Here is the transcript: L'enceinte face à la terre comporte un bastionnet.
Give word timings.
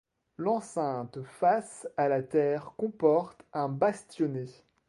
L'enceinte 0.39 1.21
face 1.21 1.87
à 1.95 2.07
la 2.07 2.23
terre 2.23 2.73
comporte 2.75 3.43
un 3.53 3.69
bastionnet. 3.69 4.47